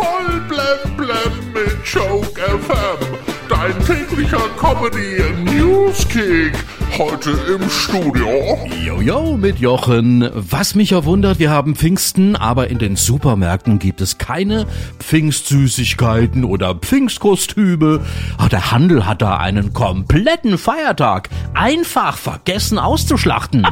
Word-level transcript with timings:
Voll 0.00 0.40
blem 0.48 0.96
blem 0.96 1.52
mit 1.52 1.76
Joke 1.84 2.40
FM. 2.40 3.18
Dein 3.50 3.78
täglicher 3.84 4.40
Comedy 4.58 5.22
Newskick. 5.44 6.54
Heute 6.96 7.32
im 7.54 7.68
Studio. 7.68 8.58
Jojo 8.82 9.36
mit 9.36 9.58
Jochen. 9.58 10.26
Was 10.32 10.74
mich 10.74 10.92
erwundert, 10.92 11.38
wir 11.38 11.50
haben 11.50 11.76
Pfingsten, 11.76 12.34
aber 12.34 12.68
in 12.68 12.78
den 12.78 12.96
Supermärkten 12.96 13.78
gibt 13.78 14.00
es 14.00 14.16
keine 14.16 14.66
Pfingstsüßigkeiten 15.00 16.44
oder 16.44 16.74
Pfingstkostüme. 16.76 18.00
Ach, 18.38 18.48
der 18.48 18.70
Handel 18.70 19.04
hat 19.04 19.20
da 19.20 19.36
einen 19.36 19.74
kompletten 19.74 20.56
Feiertag 20.56 21.28
einfach 21.52 22.16
vergessen 22.16 22.78
auszuschlachten. 22.78 23.66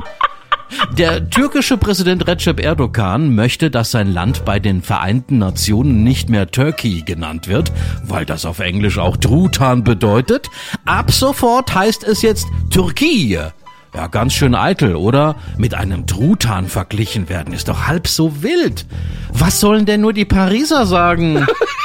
Der 0.97 1.31
türkische 1.31 1.77
Präsident 1.77 2.27
Recep 2.27 2.61
Erdogan 2.61 3.35
möchte, 3.35 3.71
dass 3.71 3.91
sein 3.91 4.13
Land 4.13 4.45
bei 4.45 4.59
den 4.59 4.83
Vereinten 4.83 5.39
Nationen 5.39 6.05
nicht 6.05 6.29
mehr 6.29 6.51
Turkey 6.51 7.03
genannt 7.03 7.49
wird, 7.49 7.73
weil 8.05 8.25
das 8.25 8.45
auf 8.45 8.59
Englisch 8.61 8.99
auch 8.99 9.17
Truthahn 9.17 9.85
bedeutet. 9.85 10.49
Ab 10.85 11.11
sofort 11.11 11.75
heißt 11.75 12.05
es 12.05 12.23
jetzt 12.23 12.47
Türkei. 12.71 13.53
Ja, 13.95 14.07
ganz 14.07 14.35
schön 14.35 14.55
eitel, 14.55 14.97
oder? 14.97 15.37
Mit 15.57 15.75
einem 15.75 16.07
Truthahn 16.07 16.69
verglichen 16.69 17.29
werden 17.29 17.55
ist 17.55 17.69
doch 17.69 17.87
halb 17.87 18.07
so 18.07 18.43
wild. 18.43 18.87
Was 19.33 19.61
sollen 19.61 19.87
denn 19.87 20.03
nur 20.03 20.13
die 20.13 20.27
Pariser 20.27 20.87
sagen? 20.87 21.47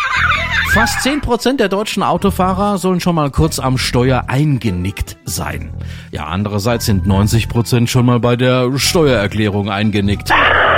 Fast 0.73 1.05
10% 1.05 1.57
der 1.57 1.69
deutschen 1.69 2.01
Autofahrer 2.01 2.79
sollen 2.79 2.99
schon 2.99 3.13
mal 3.13 3.29
kurz 3.29 3.59
am 3.59 3.77
Steuer 3.77 4.23
eingenickt 4.25 5.17
sein. 5.23 5.71
Ja, 6.09 6.25
andererseits 6.25 6.87
sind 6.87 7.05
90% 7.05 7.85
schon 7.85 8.07
mal 8.07 8.19
bei 8.19 8.35
der 8.35 8.75
Steuererklärung 8.79 9.69
eingenickt. 9.69 10.31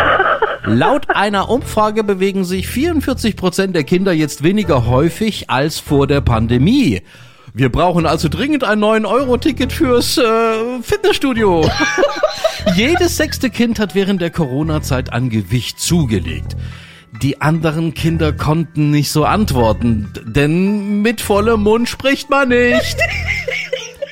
Laut 0.65 1.15
einer 1.15 1.47
Umfrage 1.47 2.03
bewegen 2.03 2.43
sich 2.43 2.67
44% 2.67 3.67
der 3.67 3.85
Kinder 3.85 4.11
jetzt 4.11 4.43
weniger 4.43 4.85
häufig 4.85 5.49
als 5.49 5.79
vor 5.79 6.07
der 6.07 6.19
Pandemie. 6.19 7.01
Wir 7.53 7.69
brauchen 7.69 8.05
also 8.05 8.27
dringend 8.27 8.65
ein 8.65 8.83
9-Euro-Ticket 8.83 9.71
fürs 9.71 10.17
äh, 10.17 10.81
Fitnessstudio. 10.81 11.71
Jedes 12.75 13.15
sechste 13.15 13.49
Kind 13.49 13.79
hat 13.79 13.95
während 13.95 14.21
der 14.21 14.29
Corona-Zeit 14.29 15.13
an 15.13 15.29
Gewicht 15.29 15.79
zugelegt. 15.79 16.57
Die 17.21 17.41
anderen 17.41 17.93
Kinder 17.93 18.33
konnten 18.33 18.91
nicht 18.91 19.11
so 19.11 19.25
antworten, 19.25 20.11
denn 20.25 21.01
mit 21.01 21.21
vollem 21.21 21.63
Mund 21.63 21.89
spricht 21.89 22.29
man 22.29 22.49
nicht. 22.49 22.97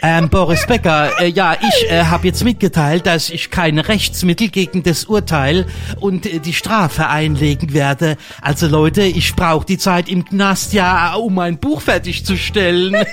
Ähm, 0.05 0.27
Boris 0.27 0.67
Becker, 0.67 1.11
äh, 1.21 1.29
ja, 1.29 1.55
ich 1.61 1.89
äh, 1.89 2.03
habe 2.03 2.27
jetzt 2.27 2.43
mitgeteilt, 2.43 3.05
dass 3.05 3.29
ich 3.29 3.49
keine 3.49 3.87
Rechtsmittel 3.87 4.49
gegen 4.49 4.83
das 4.83 5.05
Urteil 5.05 5.65
und 6.01 6.25
äh, 6.25 6.39
die 6.39 6.51
Strafe 6.51 7.07
einlegen 7.07 7.71
werde. 7.71 8.17
Also 8.41 8.67
Leute, 8.67 9.03
ich 9.03 9.33
brauche 9.33 9.65
die 9.65 9.77
Zeit 9.77 10.09
im 10.09 10.25
Knast 10.25 10.73
ja, 10.73 11.13
um 11.13 11.35
mein 11.35 11.57
Buch 11.57 11.79
fertigzustellen. 11.79 12.93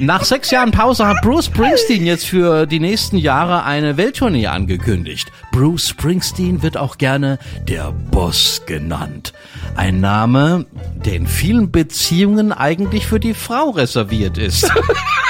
Nach 0.00 0.24
sechs 0.24 0.52
Jahren 0.52 0.70
Pause 0.70 1.08
hat 1.08 1.22
Bruce 1.22 1.46
Springsteen 1.46 2.06
jetzt 2.06 2.26
für 2.26 2.66
die 2.66 2.78
nächsten 2.78 3.18
Jahre 3.18 3.64
eine 3.64 3.96
Welttournee 3.96 4.46
angekündigt. 4.46 5.32
Bruce 5.50 5.88
Springsteen 5.88 6.62
wird 6.62 6.76
auch 6.76 6.98
gerne 6.98 7.38
der 7.66 7.90
Boss 7.90 8.62
genannt. 8.64 9.32
Ein 9.74 10.00
Name, 10.00 10.66
der 11.04 11.14
in 11.14 11.26
vielen 11.26 11.72
Beziehungen 11.72 12.52
eigentlich 12.52 13.06
für 13.06 13.18
die 13.18 13.34
Frau 13.34 13.70
reserviert 13.70 14.38
ist. 14.38 14.70